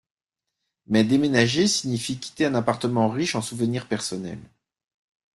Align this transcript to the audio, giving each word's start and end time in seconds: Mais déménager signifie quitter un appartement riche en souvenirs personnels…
Mais 0.87 1.03
déménager 1.03 1.67
signifie 1.67 2.17
quitter 2.19 2.47
un 2.47 2.55
appartement 2.55 3.07
riche 3.07 3.35
en 3.35 3.41
souvenirs 3.43 3.87
personnels… 3.87 4.41